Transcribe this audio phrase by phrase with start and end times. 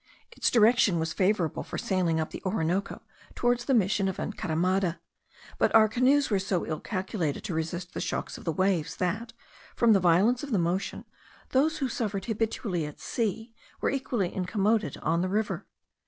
[0.31, 3.03] Its direction was favourable for sailing up the Orinoco,
[3.35, 4.99] towards the Mission of Encaramada;
[5.59, 9.31] but our canoes were so ill calculated to resist the shocks of the waves, that,
[9.75, 11.05] from the violence of the motion,
[11.49, 15.67] those who suffered habitually at sea were equally incommoded on the river.